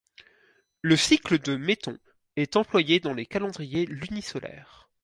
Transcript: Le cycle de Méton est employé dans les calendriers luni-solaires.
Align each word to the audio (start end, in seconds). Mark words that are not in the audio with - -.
Le 0.81 0.95
cycle 0.95 1.37
de 1.39 1.55
Méton 1.57 1.99
est 2.35 2.55
employé 2.55 2.99
dans 2.99 3.13
les 3.13 3.27
calendriers 3.27 3.85
luni-solaires. 3.85 4.89